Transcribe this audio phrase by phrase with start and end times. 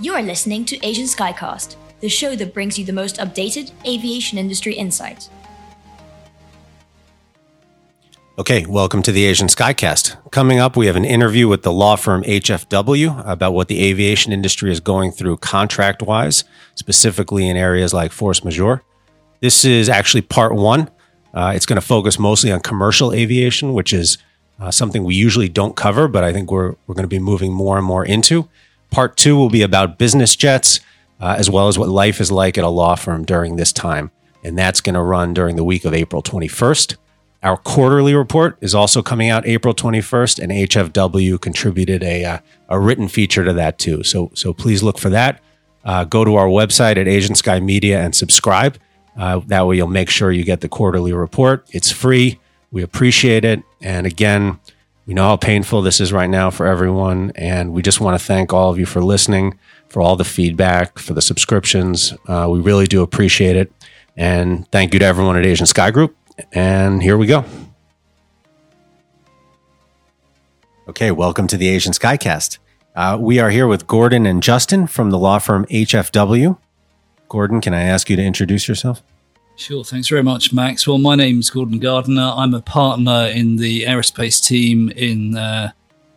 [0.00, 4.38] You are listening to Asian Skycast, the show that brings you the most updated aviation
[4.38, 5.28] industry insights.
[8.38, 10.30] Okay, welcome to the Asian Skycast.
[10.30, 14.32] Coming up, we have an interview with the law firm HFW about what the aviation
[14.32, 16.44] industry is going through contract wise,
[16.76, 18.84] specifically in areas like force majeure.
[19.40, 20.92] This is actually part one.
[21.34, 24.16] Uh, it's going to focus mostly on commercial aviation, which is
[24.60, 27.52] uh, something we usually don't cover, but I think we're, we're going to be moving
[27.52, 28.48] more and more into.
[28.90, 30.80] Part two will be about business jets,
[31.20, 34.10] uh, as well as what life is like at a law firm during this time.
[34.44, 36.96] And that's going to run during the week of April 21st.
[37.42, 42.80] Our quarterly report is also coming out April 21st, and HFW contributed a, uh, a
[42.80, 44.02] written feature to that too.
[44.02, 45.40] So, so please look for that.
[45.84, 48.78] Uh, go to our website at Asian Sky Media and subscribe.
[49.16, 51.68] Uh, that way, you'll make sure you get the quarterly report.
[51.70, 52.40] It's free.
[52.70, 53.62] We appreciate it.
[53.80, 54.58] And again,
[55.08, 57.32] we know how painful this is right now for everyone.
[57.34, 59.58] And we just want to thank all of you for listening,
[59.88, 62.12] for all the feedback, for the subscriptions.
[62.26, 63.72] Uh, we really do appreciate it.
[64.18, 66.14] And thank you to everyone at Asian Sky Group.
[66.52, 67.46] And here we go.
[70.88, 72.58] Okay, welcome to the Asian Skycast.
[72.94, 76.58] Uh, we are here with Gordon and Justin from the law firm HFW.
[77.30, 79.02] Gordon, can I ask you to introduce yourself?
[79.58, 80.86] Sure, thanks very much, Max.
[80.86, 82.32] Well, my name's Gordon Gardiner.
[82.36, 85.72] I'm a partner in the aerospace team in uh,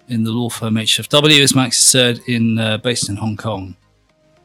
[0.07, 3.75] in the law firm HFW, as Max said, in uh, based in Hong Kong.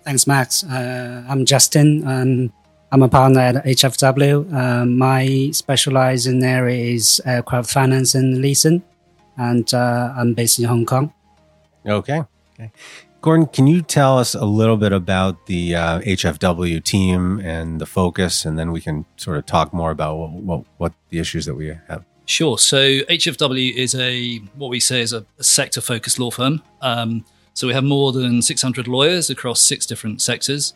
[0.03, 0.65] Thanks, Max.
[0.65, 2.09] Uh, I'm Justin.
[2.09, 2.53] Um,
[2.91, 4.51] I'm a partner at HFW.
[4.51, 8.83] Uh, my specializing area is aircraft finance and leasing,
[9.37, 11.13] and uh, I'm based in Hong Kong.
[11.85, 12.23] Okay.
[12.55, 12.71] Okay.
[13.21, 17.87] Gordon, can you tell us a little bit about the uh, HFW team and the
[17.87, 21.47] focus, and then we can sort of talk more about what, what, what the issues
[21.47, 22.05] that we have.
[22.27, 22.59] Sure.
[22.59, 26.63] So HFW is a what we say is a, a sector focused law firm.
[26.83, 30.75] Um, so we have more than 600 lawyers across six different sectors.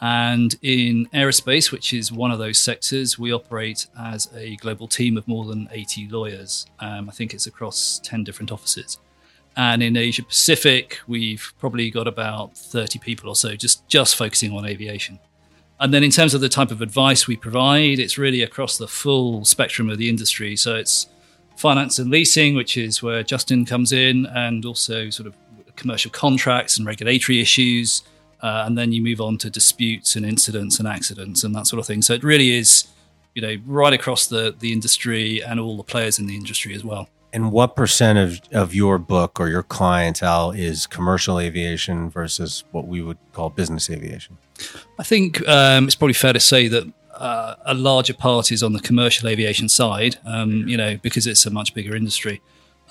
[0.00, 5.16] And in aerospace, which is one of those sectors, we operate as a global team
[5.16, 6.66] of more than 80 lawyers.
[6.80, 8.98] Um, I think it's across 10 different offices.
[9.56, 14.52] And in Asia Pacific, we've probably got about 30 people or so just, just focusing
[14.52, 15.18] on aviation.
[15.80, 18.88] And then in terms of the type of advice we provide, it's really across the
[18.88, 20.56] full spectrum of the industry.
[20.56, 21.08] So it's
[21.56, 25.36] finance and leasing, which is where Justin comes in, and also sort of
[25.76, 28.02] commercial contracts and regulatory issues.
[28.40, 31.80] Uh, and then you move on to disputes and incidents and accidents and that sort
[31.80, 32.02] of thing.
[32.02, 32.86] So it really is,
[33.34, 36.84] you know, right across the, the industry and all the players in the industry as
[36.84, 37.08] well.
[37.34, 42.86] And what percent of, of your book or your clientele is commercial aviation versus what
[42.86, 44.38] we would call business aviation?
[45.00, 48.72] I think um, it's probably fair to say that uh, a larger part is on
[48.72, 52.40] the commercial aviation side, um, you know, because it's a much bigger industry.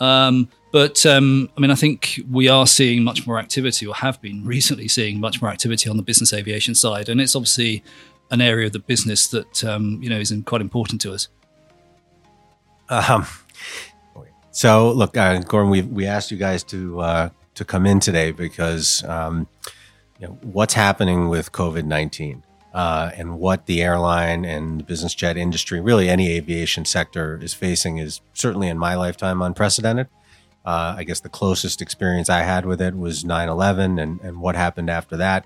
[0.01, 4.21] Um, but um, I mean, I think we are seeing much more activity, or have
[4.21, 7.81] been recently seeing much more activity on the business aviation side, and it's obviously
[8.31, 11.29] an area of the business that um, you know is quite important to us.
[12.89, 13.25] Um,
[14.53, 18.31] so, look, uh, Gordon, we we asked you guys to uh, to come in today
[18.31, 19.47] because um,
[20.19, 25.15] you know, what's happening with COVID nineteen uh, and what the airline and the business
[25.15, 30.07] jet industry, really any aviation sector, is facing is certainly in my lifetime unprecedented.
[30.63, 34.55] Uh, I guess the closest experience I had with it was 9-11 and, and what
[34.55, 35.45] happened after that.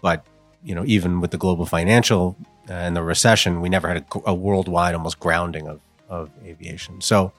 [0.00, 0.24] But
[0.62, 2.36] you know, even with the global financial
[2.70, 7.00] uh, and the recession, we never had a, a worldwide almost grounding of of aviation.
[7.00, 7.32] So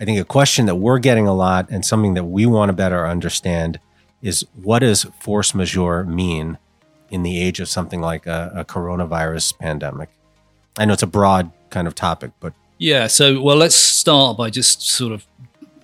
[0.00, 2.72] I think a question that we're getting a lot and something that we want to
[2.72, 3.78] better understand
[4.22, 6.58] is what does force majeure mean
[7.10, 10.08] in the age of something like a, a coronavirus pandemic?
[10.78, 13.06] I know it's a broad kind of topic, but yeah.
[13.06, 15.24] So, well, let's start by just sort of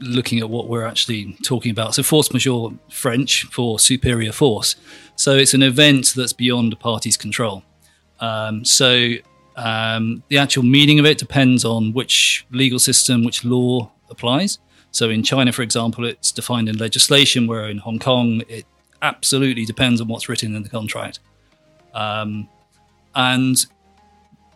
[0.01, 1.95] looking at what we're actually talking about.
[1.95, 4.75] So, force majeure, French for superior force.
[5.15, 7.63] So, it's an event that's beyond a party's control.
[8.19, 9.13] Um, so,
[9.57, 14.59] um, the actual meaning of it depends on which legal system, which law applies.
[14.93, 18.67] So in China, for example, it's defined in legislation, where in Hong Kong, it
[19.03, 21.21] absolutely depends on what's written in the contract.
[21.95, 22.49] Um,
[23.15, 23.57] and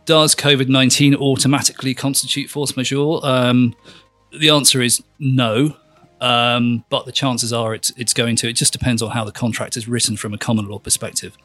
[0.05, 3.20] does COVID 19 automatically constitute force majeure?
[3.23, 3.75] Um,
[4.32, 5.76] the answer is no.
[6.20, 8.49] Um, but the chances are it's, it's going to.
[8.49, 11.37] It just depends on how the contract is written from a common law perspective.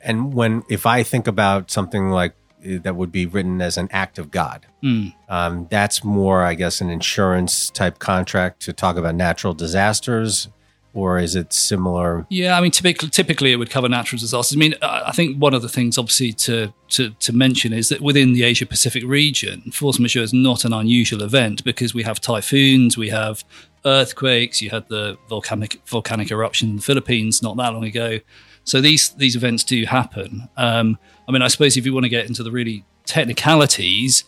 [0.00, 4.18] And when, if I think about something like that would be written as an act
[4.18, 4.66] of God.
[4.82, 5.14] Mm.
[5.28, 10.48] Um, that's more, I guess, an insurance type contract to talk about natural disasters,
[10.94, 12.26] or is it similar?
[12.28, 14.56] Yeah, I mean, typically, typically it would cover natural disasters.
[14.56, 18.02] I mean, I think one of the things, obviously, to to, to mention is that
[18.02, 22.20] within the Asia Pacific region, force majeure is not an unusual event because we have
[22.20, 23.44] typhoons, we have
[23.84, 24.60] earthquakes.
[24.60, 28.18] You had the volcanic volcanic eruption in the Philippines not that long ago.
[28.64, 30.48] So these these events do happen.
[30.56, 30.98] Um,
[31.28, 34.24] I mean, I suppose if you want to get into the really technicalities,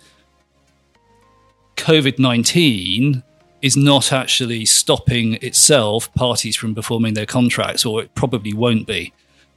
[1.76, 3.22] COVID nineteen
[3.62, 9.12] is not actually stopping itself parties from performing their contracts, or it probably won't be.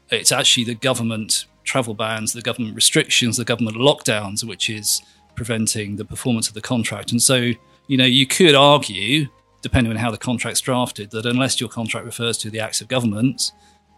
[0.10, 5.02] It's actually the government travel bans, the government restrictions, the government lockdowns, which is
[5.36, 7.12] preventing the performance of the contract.
[7.12, 7.52] And so,
[7.88, 9.28] you know, you could argue,
[9.62, 12.88] depending on how the contract's drafted, that unless your contract refers to the acts of
[12.88, 13.52] government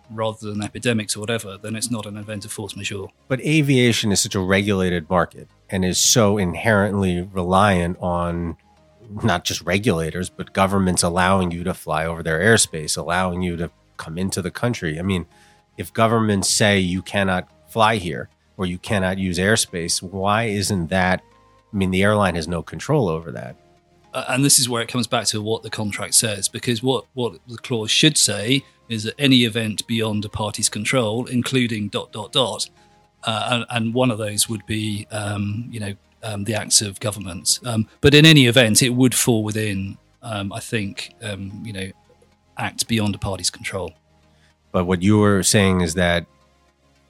[0.10, 3.08] rather than epidemics or whatever, then it's not an event of force majeure.
[3.28, 8.58] But aviation is such a regulated market and is so inherently reliant on
[9.24, 13.72] not just regulators, but governments allowing you to fly over their airspace, allowing you to
[13.98, 15.00] come into the country.
[15.00, 15.26] I mean,
[15.78, 21.22] if governments say you cannot fly here or you cannot use airspace, why isn't that?
[21.72, 23.56] I mean, the airline has no control over that.
[24.14, 27.06] Uh, and this is where it comes back to what the contract says, because what,
[27.14, 32.12] what the clause should say is that any event beyond a party's control, including dot
[32.12, 32.70] dot dot,
[33.24, 35.94] uh, and, and, one of those would be, um, you know,
[36.24, 37.60] um, the acts of government.
[37.66, 41.92] Um, but in any event, it would fall within, um, I think, um, you know,
[42.58, 43.94] acts beyond a party's control.
[44.72, 46.26] But what you were saying is that,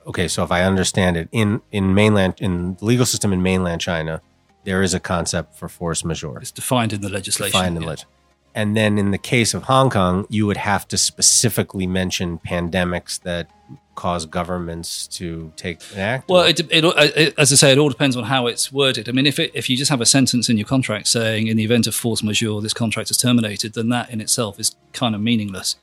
[0.07, 3.81] okay, so if I understand it, in in mainland in the legal system in mainland
[3.81, 4.21] China,
[4.63, 6.39] there is a concept for force majeure.
[6.39, 7.51] It's defined in the legislation.
[7.51, 7.89] Defined in yeah.
[7.89, 8.18] legislation.
[8.59, 13.21] And then in the case of Hong Kong, you would have to specifically mention pandemics
[13.21, 13.49] that
[13.95, 16.27] cause governments to take an act?
[16.27, 19.07] Well, it, it, it, as I say, it all depends on how it's worded.
[19.07, 21.63] I mean, if if you just have a sentence in your contract saying, in the
[21.63, 25.21] event of force majeure, this contract is terminated, then that in itself is kind of
[25.21, 25.77] meaningless.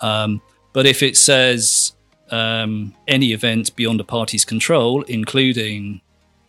[0.00, 0.42] Um,
[0.72, 1.92] but if it says
[2.30, 6.02] um, any event beyond a party's control, including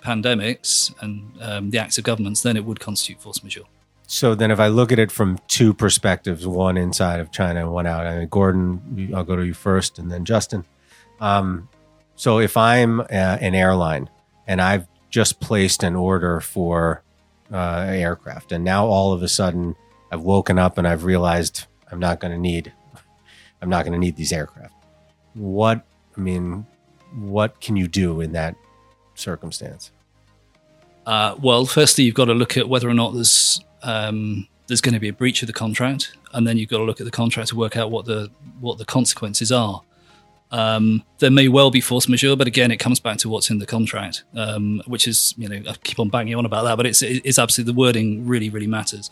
[0.04, 3.66] pandemics and um, the acts of governments, then it would constitute force majeure.
[4.06, 7.72] So then, if I look at it from two perspectives, one inside of China and
[7.72, 10.66] one out, I mean, Gordon, I'll go to you first, and then Justin.
[11.20, 11.70] Um,
[12.16, 14.10] so if I'm uh, an airline
[14.46, 17.02] and I've just placed an order for
[17.52, 19.76] uh, aircraft, and now all of a sudden
[20.12, 22.74] I've woken up and I've realized I'm not going to need,
[23.62, 24.74] I'm not going to need these aircraft.
[25.34, 25.86] What
[26.16, 26.66] I mean,
[27.16, 28.56] what can you do in that
[29.16, 29.92] circumstance?
[31.06, 34.94] Uh, well, firstly, you've got to look at whether or not there's um, there's going
[34.94, 37.12] to be a breach of the contract, and then you've got to look at the
[37.12, 39.82] contract to work out what the what the consequences are.
[40.52, 43.58] Um, there may well be force majeure, but again, it comes back to what's in
[43.60, 46.86] the contract, um, which is you know I keep on banging on about that, but
[46.86, 49.12] it's it's absolutely the wording really really matters.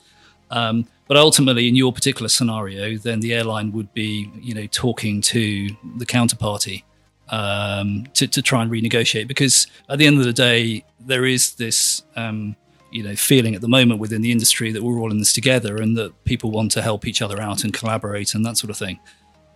[0.51, 5.21] Um, but ultimately, in your particular scenario, then the airline would be you know talking
[5.21, 6.83] to the counterparty
[7.29, 11.55] um, to, to try and renegotiate because at the end of the day, there is
[11.55, 12.55] this um,
[12.91, 15.77] you know feeling at the moment within the industry that we're all in this together
[15.77, 18.77] and that people want to help each other out and collaborate and that sort of
[18.77, 18.99] thing.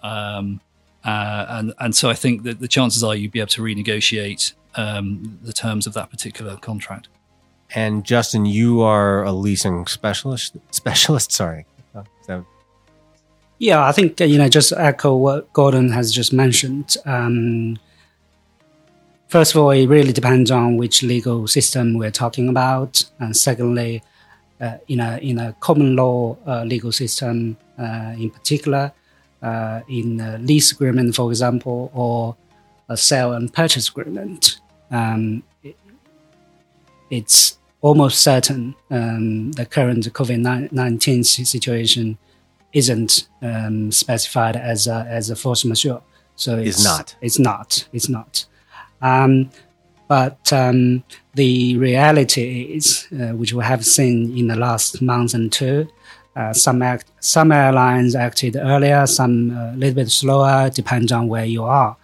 [0.04, 0.62] Um,
[1.04, 4.54] uh, and and so I think that the chances are you'd be able to renegotiate
[4.76, 7.08] um, the terms of that particular contract.
[7.74, 10.56] And Justin, you are a leasing specialist.
[10.72, 11.66] Specialist, sorry.
[12.24, 12.46] So.
[13.58, 16.98] Yeah, I think you know just echo what Gordon has just mentioned.
[17.06, 17.80] Um,
[19.28, 24.04] first of all, it really depends on which legal system we're talking about, and secondly,
[24.62, 28.92] uh, in a in a common law uh, legal system uh, in particular,
[29.42, 32.36] uh, in a lease agreement, for example, or
[32.90, 34.60] a sale and purchase agreement,
[34.92, 35.76] um, it,
[37.10, 42.18] it's almost certain um, the current COVID 19 situation
[42.74, 46.02] isn't um, specified as a, as a force majeure.
[46.36, 47.16] So it's, it's not.
[47.22, 47.88] It's not.
[47.94, 48.46] It's not.
[49.02, 49.50] Um,
[50.08, 55.52] but um, the reality is, uh, which we have seen in the last month and
[55.52, 55.88] two,
[56.36, 61.28] uh, some act, some airlines acted earlier, some uh, a little bit slower, depends on
[61.28, 61.96] where you are.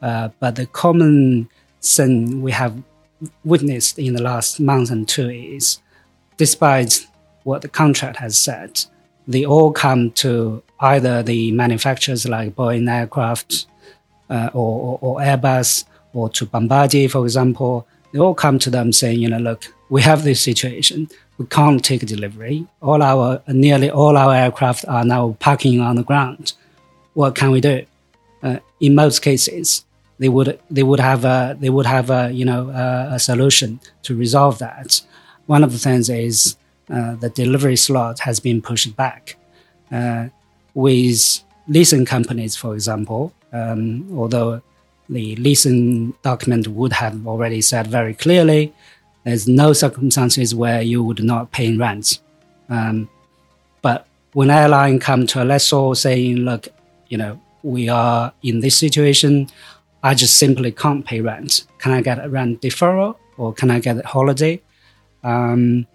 [0.00, 1.48] Uh, but the common
[1.82, 2.80] thing we have
[3.44, 5.80] witnessed in the last month and two is,
[6.36, 7.06] despite
[7.42, 8.84] what the contract has said,
[9.26, 13.66] they all come to either the manufacturers like Boeing Aircraft
[14.30, 17.86] uh, or, or, or Airbus or to Bombardier, for example.
[18.12, 21.84] They all come to them saying, you know, look, we have this situation we can't
[21.84, 22.66] take delivery.
[22.82, 26.52] All our nearly all our aircraft are now parking on the ground.
[27.14, 27.86] What can we do?
[28.42, 29.84] Uh, in most cases,
[30.18, 33.80] they would they would have a they would have a you know a, a solution
[34.02, 35.00] to resolve that.
[35.46, 36.56] One of the things is
[36.90, 39.36] uh, the delivery slot has been pushed back.
[39.90, 40.28] Uh,
[40.74, 44.60] with leasing companies, for example, um, although
[45.08, 48.72] the leasing document would have already said very clearly
[49.24, 52.20] there's no circumstances where you would not pay rent.
[52.68, 53.08] Um,
[53.82, 56.68] but when airline come to a lessor saying, look,
[57.08, 59.48] you know, we are in this situation,
[60.02, 61.64] I just simply can't pay rent.
[61.78, 64.60] Can I get a rent deferral or can I get a holiday?
[65.24, 65.86] Um,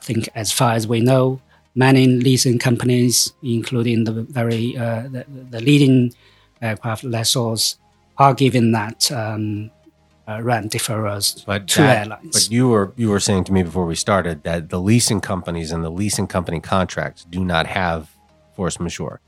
[0.00, 1.40] I think, as far as we know,
[1.74, 6.12] many leasing companies, including the very uh, the, the, leading
[6.60, 7.76] aircraft lessors,
[8.16, 9.70] are giving that um,
[10.28, 12.32] uh, rent deferrals but to that, airlines.
[12.32, 15.72] But you were you were saying to me before we started that the leasing companies
[15.72, 18.10] and the leasing company contracts do not have
[18.54, 19.20] force majeure.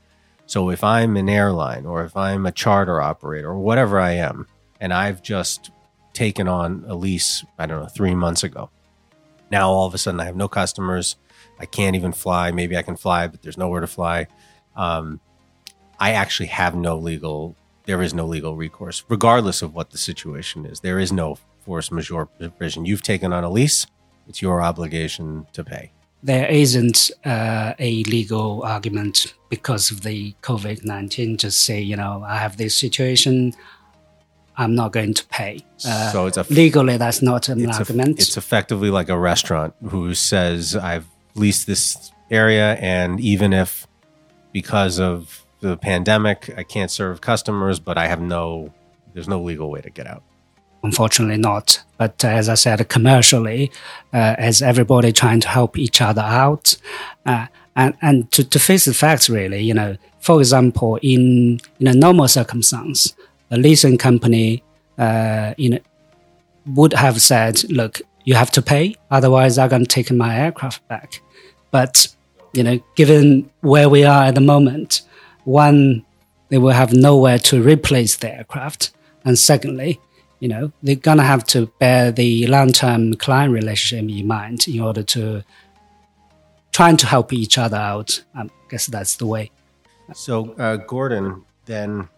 [0.45, 4.47] So if I'm an airline or if I'm a charter operator or whatever I am,
[4.81, 5.71] and I've just
[6.13, 8.69] taken on a lease, I don't know, three months ago.
[9.49, 11.15] Now all of a sudden I have no customers.
[11.59, 12.51] I can't even fly.
[12.51, 14.27] Maybe I can fly, but there's nowhere to fly.
[14.75, 15.21] Um,
[16.01, 17.55] I actually have no legal
[17.85, 20.81] there is no legal recourse, regardless of what the situation is.
[20.81, 22.85] There is no force majeure provision.
[22.85, 23.87] You've taken on a lease,
[24.27, 25.91] it's your obligation to pay.
[26.23, 31.37] There isn't uh, a legal argument because of the COVID 19.
[31.37, 33.53] Just say, you know, I have this situation,
[34.57, 35.59] I'm not going to pay.
[35.85, 38.19] Uh, so it's a, legally, that's not an it's argument.
[38.19, 43.87] A, it's effectively like a restaurant who says, I've leased this area, and even if
[44.53, 46.53] because of the pandemic.
[46.57, 48.73] I can't serve customers, but I have no,
[49.13, 50.23] there's no legal way to get out.
[50.83, 51.83] Unfortunately, not.
[51.97, 53.71] But uh, as I said, commercially,
[54.13, 56.75] uh, as everybody trying to help each other out,
[57.25, 61.87] uh, and and to, to face the facts, really, you know, for example, in in
[61.87, 63.15] a normal circumstance,
[63.51, 64.63] a leasing company,
[64.97, 65.79] uh, you know,
[66.65, 70.85] would have said, "Look, you have to pay, otherwise, I'm going to take my aircraft
[70.87, 71.21] back."
[71.69, 72.07] But
[72.53, 75.03] you know, given where we are at the moment,
[75.43, 76.05] one,
[76.49, 78.91] they will have nowhere to replace the aircraft.
[79.23, 79.99] And secondly,
[80.39, 84.79] you know, they're going to have to bear the long-term client relationship in mind in
[84.79, 85.43] order to
[86.71, 88.23] trying to help each other out.
[88.33, 89.51] I guess that's the way.
[90.13, 92.09] So, uh, Gordon, then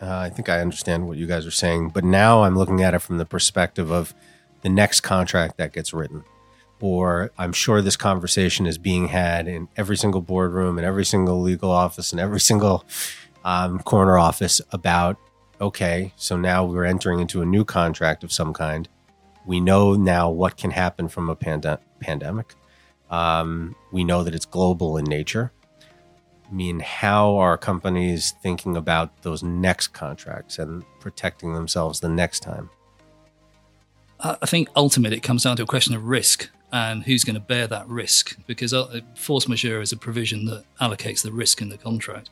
[0.00, 2.94] uh, I think I understand what you guys are saying, but now I'm looking at
[2.94, 4.14] it from the perspective of
[4.62, 6.24] the next contract that gets written
[6.82, 11.40] or I'm sure this conversation is being had in every single boardroom and every single
[11.40, 12.84] legal office and every single
[13.44, 15.16] um, corner office about
[15.60, 18.88] okay, so now we're entering into a new contract of some kind.
[19.46, 22.54] We know now what can happen from a pande- pandemic.
[23.10, 25.52] Um, we know that it's global in nature.
[26.50, 32.40] I mean, how are companies thinking about those next contracts and protecting themselves the next
[32.40, 32.68] time?
[34.18, 37.40] I think ultimately it comes down to a question of risk and who's going to
[37.40, 41.68] bear that risk because uh, force majeure is a provision that allocates the risk in
[41.68, 42.30] the contract.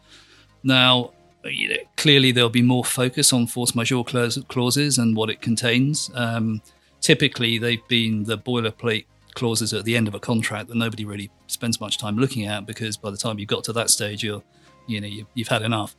[0.62, 1.12] Now,
[1.44, 6.10] you know, clearly there'll be more focus on force majeure clauses and what it contains.
[6.14, 6.62] Um,
[7.00, 9.04] typically, they've been the boilerplate
[9.34, 12.66] clauses at the end of a contract that nobody really spends much time looking at
[12.66, 14.42] because by the time you've got to that stage, you're,
[14.86, 15.94] you know, you, have had enough.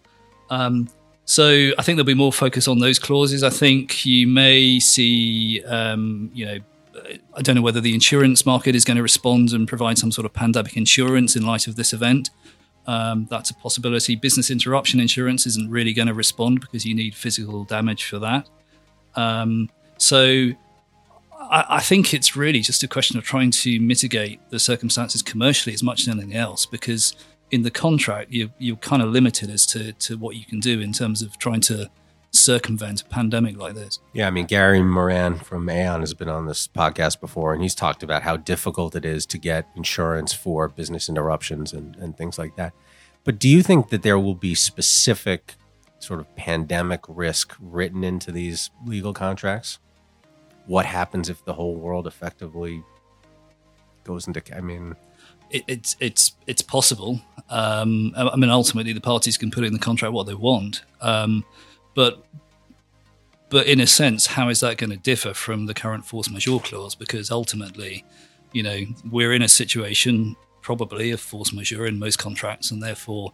[0.49, 0.89] Um,
[1.25, 3.43] so I think there'll be more focus on those clauses.
[3.43, 6.57] I think you may see, um, you know,
[7.35, 10.25] I don't know whether the insurance market is going to respond and provide some sort
[10.25, 12.29] of pandemic insurance in light of this event.
[12.87, 14.15] Um, that's a possibility.
[14.15, 18.49] Business interruption insurance isn't really going to respond because you need physical damage for that.
[19.15, 20.51] Um, so
[21.39, 25.73] I, I, think it's really just a question of trying to mitigate the circumstances commercially
[25.73, 27.13] as much as anything else because
[27.51, 30.79] in the contract you, you're kind of limited as to, to what you can do
[30.79, 31.89] in terms of trying to
[32.31, 33.99] circumvent a pandemic like this.
[34.13, 37.75] Yeah, I mean, Gary Moran from Aon has been on this podcast before, and he's
[37.75, 42.39] talked about how difficult it is to get insurance for business interruptions and, and things
[42.39, 42.73] like that.
[43.23, 45.55] But do you think that there will be specific
[45.99, 49.79] sort of pandemic risk written into these legal contracts?
[50.65, 52.83] What happens if the whole world effectively
[54.03, 54.95] goes into, I mean,
[55.49, 57.21] it, it's it's it's possible.
[57.49, 60.83] Um, I mean, ultimately, the parties can put in the contract what they want.
[61.01, 61.43] Um,
[61.95, 62.25] but
[63.49, 66.59] but in a sense, how is that going to differ from the current force majeure
[66.59, 66.95] clause?
[66.95, 68.05] Because ultimately,
[68.53, 68.79] you know,
[69.11, 73.33] we're in a situation probably of force majeure in most contracts, and therefore,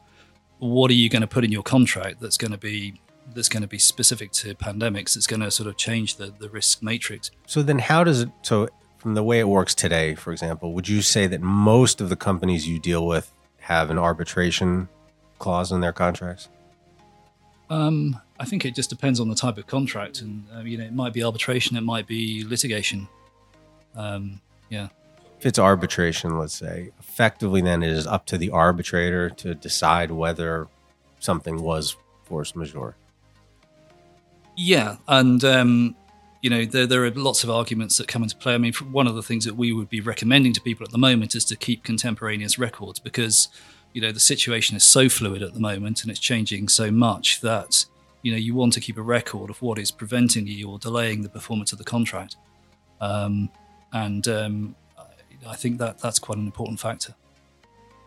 [0.57, 2.99] what are you going to put in your contract that's going to be
[3.35, 5.13] that's going to be specific to pandemics?
[5.13, 7.29] That's going to sort of change the the risk matrix.
[7.45, 8.29] So then, how does it?
[8.41, 12.09] So from the way it works today, for example, would you say that most of
[12.09, 14.89] the companies you deal with have an arbitration
[15.37, 16.49] clause in their contracts?
[17.69, 20.85] Um, I think it just depends on the type of contract, and uh, you know,
[20.85, 23.07] it might be arbitration, it might be litigation.
[23.95, 24.89] Um, yeah.
[25.39, 30.11] If it's arbitration, let's say, effectively, then it is up to the arbitrator to decide
[30.11, 30.67] whether
[31.19, 32.95] something was force majeure.
[34.55, 35.95] Yeah, and um,
[36.41, 38.53] you know, there, there are lots of arguments that come into play.
[38.53, 40.97] I mean, one of the things that we would be recommending to people at the
[40.97, 43.49] moment is to keep contemporaneous records because,
[43.93, 47.41] you know, the situation is so fluid at the moment and it's changing so much
[47.41, 47.85] that,
[48.21, 51.21] you know, you want to keep a record of what is preventing you or delaying
[51.21, 52.35] the performance of the contract.
[52.99, 53.49] Um,
[53.93, 54.75] and um,
[55.47, 57.13] I think that that's quite an important factor.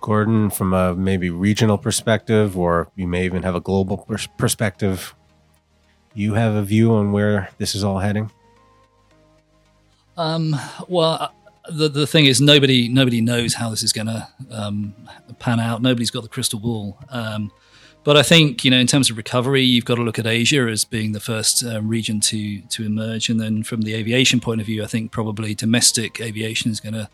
[0.00, 5.14] Gordon, from a maybe regional perspective, or you may even have a global pers- perspective,
[6.14, 8.30] you have a view on where this is all heading?
[10.16, 10.56] Um,
[10.88, 11.28] well, uh,
[11.70, 14.94] the the thing is, nobody nobody knows how this is going to um,
[15.38, 15.82] pan out.
[15.82, 16.98] Nobody's got the crystal ball.
[18.10, 20.26] Um, but I think you know, in terms of recovery, you've got to look at
[20.26, 24.40] Asia as being the first uh, region to to emerge, and then from the aviation
[24.40, 27.08] point of view, I think probably domestic aviation is going to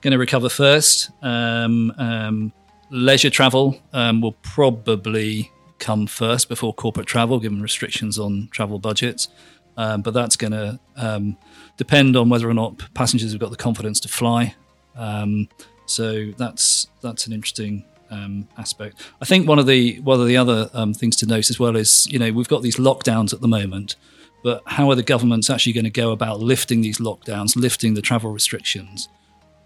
[0.00, 1.10] going to recover first.
[1.22, 2.52] Um, um,
[2.90, 9.28] leisure travel um, will probably come first before corporate travel, given restrictions on travel budgets.
[9.76, 11.36] Um, but that's going to um,
[11.76, 14.54] depend on whether or not passengers have got the confidence to fly.
[14.96, 15.48] Um,
[15.86, 18.96] so that's that's an interesting um, aspect.
[19.20, 21.76] I think one of the one of the other um, things to note as well
[21.76, 23.96] is you know we've got these lockdowns at the moment,
[24.42, 28.02] but how are the governments actually going to go about lifting these lockdowns, lifting the
[28.02, 29.08] travel restrictions,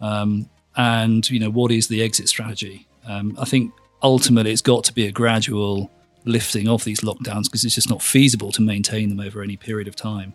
[0.01, 2.87] um, and you know what is the exit strategy?
[3.07, 3.73] I think
[4.03, 5.91] ultimately it's got to be a gradual
[6.25, 9.89] lifting of these lockdowns because it's just not feasible to maintain them over any period
[9.89, 10.35] of time.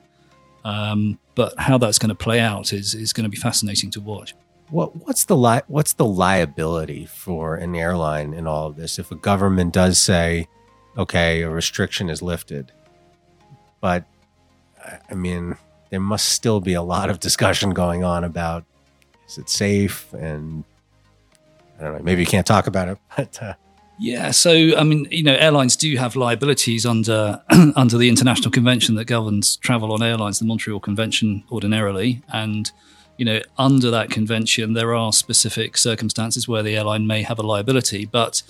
[0.63, 4.01] Um, but how that's going to play out is is going to be fascinating to
[4.01, 4.35] watch.
[4.69, 9.11] What what's the li- what's the liability for an airline in all of this if
[9.11, 10.47] a government does say,
[10.97, 12.71] okay, a restriction is lifted,
[13.81, 14.05] but
[15.09, 15.57] I mean
[15.89, 18.63] there must still be a lot of discussion going on about
[19.27, 20.63] is it safe and
[21.79, 23.41] I don't know maybe you can't talk about it, but.
[23.41, 23.53] Uh,
[24.01, 27.41] yeah, so I mean, you know, airlines do have liabilities under
[27.75, 32.71] under the international convention that governs travel on airlines, the Montreal Convention, ordinarily, and
[33.19, 37.41] you know, under that convention, there are specific circumstances where the airline may have a
[37.41, 38.41] liability, but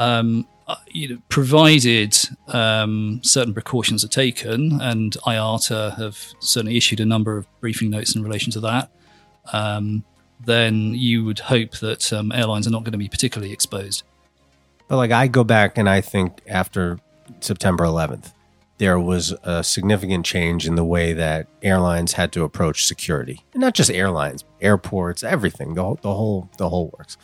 [0.00, 6.98] um, uh, you know, provided um, certain precautions are taken, and IATA have certainly issued
[6.98, 8.90] a number of briefing notes in relation to that.
[9.52, 10.02] Um,
[10.44, 14.02] then you would hope that um, airlines are not going to be particularly exposed.
[14.88, 16.98] But like I go back and I think after
[17.38, 18.32] September 11th,
[18.78, 23.60] there was a significant change in the way that airlines had to approach security, and
[23.60, 27.16] not just airlines, airports, everything, the whole, the whole, the whole works.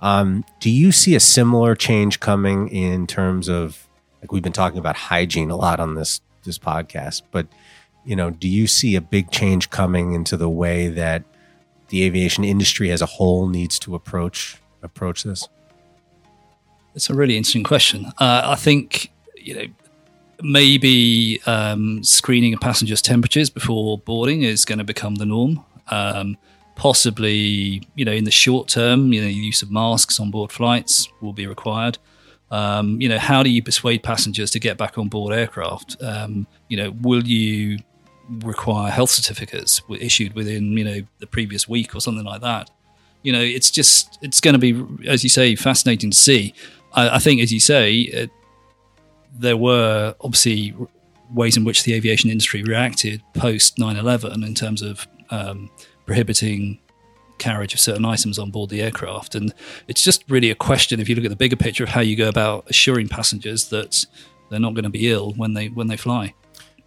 [0.00, 3.86] Um, do you see a similar change coming in terms of
[4.20, 7.46] like we've been talking about hygiene a lot on this this podcast, but
[8.04, 11.22] you know, do you see a big change coming into the way that
[11.88, 15.48] the aviation industry as a whole needs to approach approach this?
[16.94, 18.06] It's a really interesting question.
[18.18, 19.64] Uh, I think you know
[20.42, 25.64] maybe um, screening a passenger's temperatures before boarding is going to become the norm.
[25.88, 26.36] Um,
[26.76, 31.08] possibly, you know, in the short term, you know, use of masks on board flights
[31.20, 31.98] will be required.
[32.50, 35.96] Um, you know, how do you persuade passengers to get back on board aircraft?
[36.02, 37.78] Um, you know, will you
[38.42, 42.70] require health certificates issued within you know the previous week or something like that?
[43.22, 46.54] You know, it's just it's going to be, as you say, fascinating to see.
[46.94, 48.30] I, I think, as you say, it,
[49.38, 50.74] there were obviously
[51.32, 55.70] ways in which the aviation industry reacted post 9-11 in terms of um,
[56.06, 56.78] prohibiting
[57.38, 59.54] carriage of certain items on board the aircraft and
[59.88, 62.14] it's just really a question if you look at the bigger picture of how you
[62.14, 64.04] go about assuring passengers that
[64.50, 66.34] they're not going to be ill when they when they fly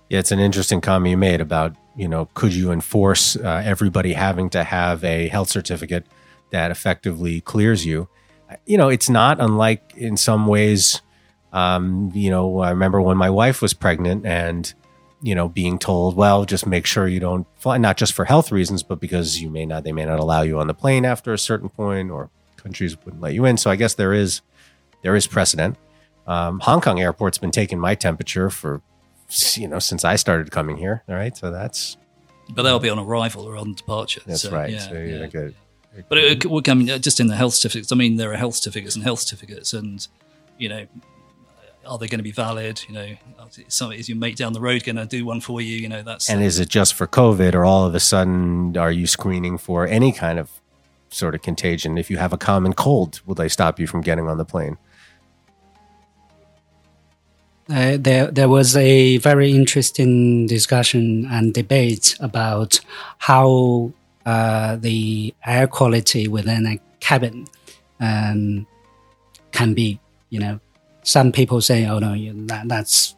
[0.09, 4.13] yeah it's an interesting comment you made about you know could you enforce uh, everybody
[4.13, 6.05] having to have a health certificate
[6.51, 8.07] that effectively clears you
[8.65, 11.01] you know, it's not unlike in some ways.
[11.53, 14.73] Um, you know, I remember when my wife was pregnant and,
[15.21, 18.51] you know, being told, well, just make sure you don't fly, not just for health
[18.51, 21.31] reasons, but because you may not, they may not allow you on the plane after
[21.31, 23.57] a certain point or countries wouldn't let you in.
[23.57, 24.41] So I guess there is,
[25.03, 25.77] there is precedent.
[26.27, 28.81] Um, Hong Kong airport's been taking my temperature for,
[29.55, 31.03] you know, since I started coming here.
[31.07, 31.37] All right.
[31.37, 31.97] So that's,
[32.49, 34.21] but they'll be on arrival or on departure.
[34.25, 34.71] That's so, right.
[34.71, 35.27] Yeah, so you're yeah.
[35.27, 35.55] good.
[36.09, 38.55] But it, it, I mean, just in the health certificates, I mean, there are health
[38.55, 40.05] certificates and health certificates, and
[40.57, 40.87] you know,
[41.85, 42.81] are they going to be valid?
[42.87, 43.07] You know,
[43.67, 45.75] some is your mate down the road going to do one for you?
[45.75, 48.91] You know, that's and is it just for COVID, or all of a sudden are
[48.91, 50.49] you screening for any kind of
[51.09, 51.97] sort of contagion?
[51.97, 54.77] If you have a common cold, will they stop you from getting on the plane?
[57.69, 62.79] Uh, there, there was a very interesting discussion and debate about
[63.19, 63.93] how
[64.25, 67.47] uh, the air quality within a cabin
[68.01, 68.67] um,
[69.51, 70.59] can be, you know,
[71.03, 72.15] some people say, oh no,
[72.47, 73.15] that, that's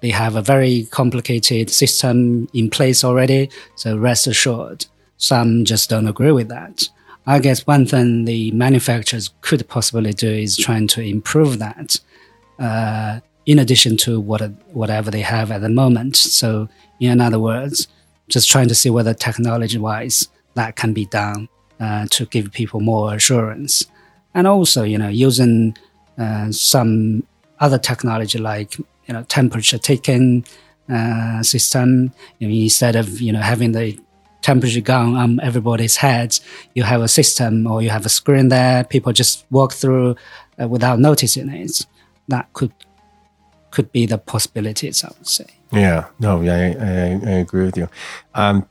[0.00, 3.50] they have a very complicated system in place already.
[3.76, 6.88] So rest assured, some just don't agree with that.
[7.26, 11.98] I guess one thing the manufacturers could possibly do is trying to improve that,
[12.58, 16.14] uh, in addition to what whatever they have at the moment.
[16.16, 16.68] So,
[17.00, 17.88] in other words,
[18.28, 21.48] just trying to see whether technology-wise that can be done
[21.80, 23.86] uh, to give people more assurance,
[24.34, 25.76] and also you know using
[26.50, 27.22] some
[27.60, 30.44] other technology like you know temperature taking
[30.88, 32.12] uh, system.
[32.38, 33.98] You know, instead of you know having the
[34.46, 36.40] temperature gun on everybody's heads.
[36.74, 38.84] You have a system or you have a screen there.
[38.84, 40.14] People just walk through
[40.60, 41.84] uh, without noticing it.
[42.28, 42.72] That could
[43.72, 45.04] could be the possibilities.
[45.04, 45.46] I would say.
[45.72, 46.06] Yeah.
[46.20, 46.40] No.
[46.40, 46.54] Yeah.
[46.54, 47.88] I, I, I agree with you.
[48.34, 48.68] Um,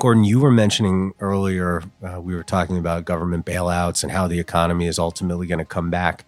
[0.00, 1.84] Gordon, you were mentioning earlier.
[2.02, 5.64] Uh, we were talking about government bailouts and how the economy is ultimately going to
[5.64, 6.24] come back.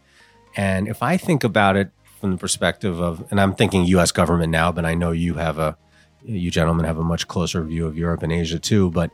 [0.56, 1.90] And if I think about it
[2.20, 4.10] from the perspective of, and I'm thinking U.S.
[4.10, 5.76] government now, but I know you have a
[6.24, 8.90] you gentlemen have a much closer view of Europe and Asia too.
[8.90, 9.10] But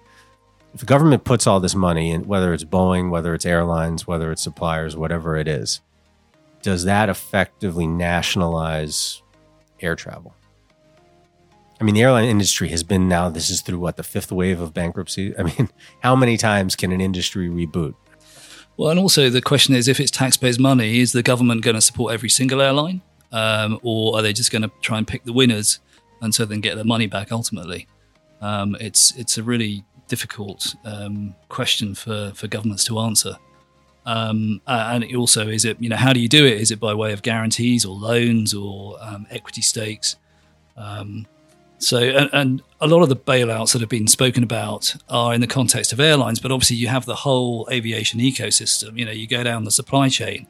[0.72, 4.32] if the government puts all this money in, whether it's Boeing, whether it's airlines, whether
[4.32, 5.80] it's suppliers, whatever it is,
[6.62, 9.20] does that effectively nationalize
[9.80, 10.34] air travel?
[11.80, 14.60] I mean, the airline industry has been now, this is through what, the fifth wave
[14.60, 15.36] of bankruptcy?
[15.36, 15.68] I mean,
[16.00, 17.94] how many times can an industry reboot?
[18.76, 21.80] Well, and also the question is if it's taxpayers' money, is the government going to
[21.80, 23.02] support every single airline?
[23.30, 25.80] Um, or are they just going to try and pick the winners
[26.22, 27.86] and so then get their money back ultimately.
[28.40, 33.36] Um, it's it's a really difficult um, question for for governments to answer.
[34.06, 36.60] Um, and also is it you know how do you do it?
[36.60, 40.16] Is it by way of guarantees or loans or um, equity stakes?
[40.76, 41.26] Um,
[41.82, 45.40] so and, and, a lot of the bailouts that have been spoken about are in
[45.40, 48.98] the context of airlines, but obviously you have the whole aviation ecosystem.
[48.98, 50.48] You know you go down the supply chain.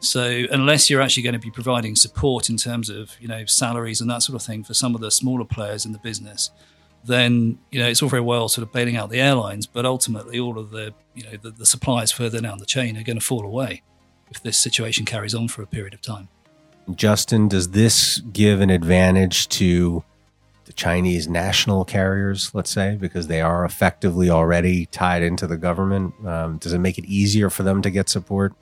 [0.00, 4.00] So unless you're actually going to be providing support in terms of you know salaries
[4.00, 6.50] and that sort of thing for some of the smaller players in the business,
[7.04, 10.38] then you know it's all very well sort of bailing out the airlines, but ultimately
[10.38, 13.24] all of the you know the, the suppliers further down the chain are going to
[13.24, 13.82] fall away
[14.30, 16.28] if this situation carries on for a period of time.
[16.94, 20.02] Justin, does this give an advantage to
[20.64, 26.14] the Chinese national carriers, let's say, because they are effectively already tied into the government?
[26.26, 28.54] Um, does it make it easier for them to get support?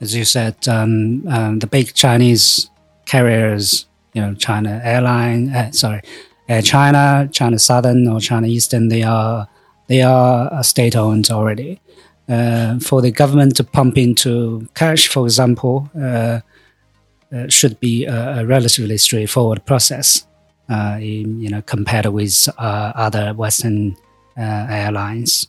[0.00, 2.70] as you said, um, um, the big Chinese
[3.06, 6.02] carriers, you know, China Airline, uh, sorry,
[6.48, 9.48] Air China, China Southern or China Eastern, they are
[9.88, 11.80] they are state owned already.
[12.28, 16.40] Uh, for the government to pump into cash, for example, uh,
[17.32, 20.25] uh should be a, a, relatively straightforward process.
[20.68, 23.96] Uh, in, you know, compared with uh, other Western
[24.36, 25.46] airlines.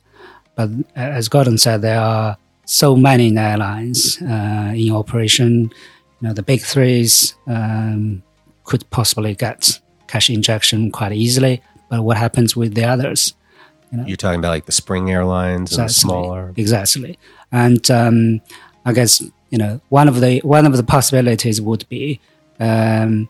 [0.56, 5.72] But as Gordon said, there are so many airlines uh, in operation.
[6.20, 8.22] You know, the big threes um,
[8.64, 11.62] could possibly get cash injection quite easily.
[11.90, 13.34] But what happens with the others?
[13.92, 14.06] You know?
[14.06, 15.82] You're talking about like the Spring Airlines exactly.
[15.82, 16.54] and the smaller.
[16.58, 17.20] Exactly,
[17.52, 18.42] and um,
[18.86, 22.20] I guess you know one of the one of the possibilities would be,
[22.60, 23.30] um,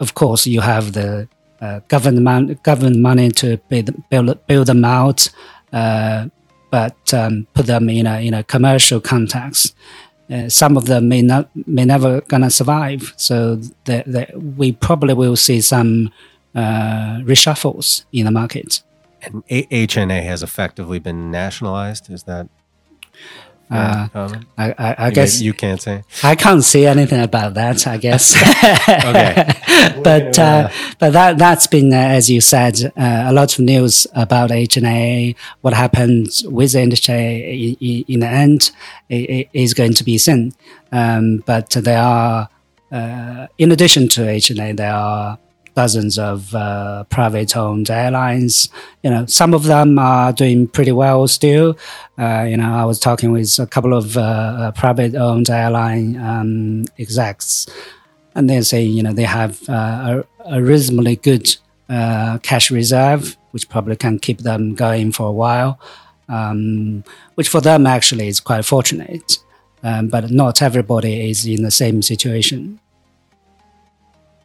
[0.00, 1.28] of course, you have the
[1.60, 5.28] uh, government government money to build build, build them out.
[5.72, 6.28] Uh,
[6.70, 9.76] but um, put them in a in a commercial context.
[10.28, 13.12] Uh, some of them may not may never gonna survive.
[13.16, 14.26] So the,
[14.58, 16.10] we probably will see some
[16.54, 18.82] uh, reshuffles in the market.
[19.22, 22.10] And HNA has effectively been nationalized.
[22.10, 22.48] Is that
[23.70, 24.08] uh,
[24.58, 26.02] I, I, I guess you can't say.
[26.22, 27.86] I can't say anything about that.
[27.86, 28.36] I guess.
[28.88, 29.52] okay.
[30.02, 34.06] but uh, but that that's been uh, as you said uh, a lot of news
[34.14, 35.36] about HNA.
[35.62, 38.70] What happens with the industry in, in the end
[39.08, 40.52] is going to be seen.
[40.92, 42.48] Um, but there are,
[42.92, 45.38] uh, in addition to HNA, there are
[45.74, 48.68] dozens of uh, private owned airlines.
[49.02, 51.76] You know, some of them are doing pretty well still.
[52.18, 56.16] Uh, you know, I was talking with a couple of uh, uh private owned airline
[56.16, 57.66] um, execs,
[58.34, 61.56] and they say, you know, they have uh, a, a, reasonably good
[61.88, 65.78] uh, cash reserve, which probably can keep them going for a while,
[66.28, 69.38] um, which for them actually is quite fortunate.
[69.82, 72.80] Um, but not everybody is in the same situation.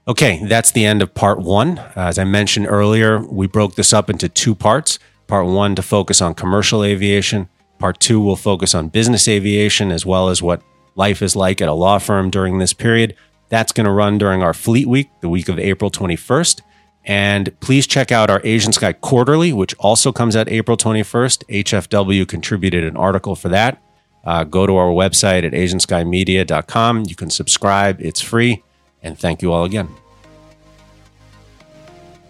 [0.09, 1.77] Okay, that's the end of part one.
[1.95, 4.97] As I mentioned earlier, we broke this up into two parts.
[5.27, 7.47] Part one to focus on commercial aviation.
[7.77, 10.63] Part two will focus on business aviation as well as what
[10.95, 13.15] life is like at a law firm during this period.
[13.49, 16.61] That's going to run during our Fleet Week, the week of April 21st.
[17.05, 21.63] And please check out our Asian Sky Quarterly, which also comes out April 21st.
[21.63, 23.79] HFW contributed an article for that.
[24.23, 27.03] Uh, go to our website at asianskymedia.com.
[27.07, 28.63] You can subscribe, it's free.
[29.03, 29.89] And thank you all again.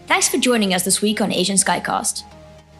[0.06, 2.24] Thanks for joining us this week on Asian Skycast.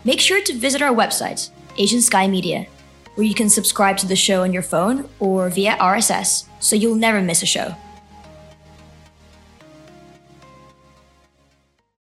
[0.04, 2.66] Make sure to visit our website, Asian Sky Media,
[3.14, 6.96] where you can subscribe to the show on your phone or via RSS so you'll
[6.96, 7.74] never miss a show.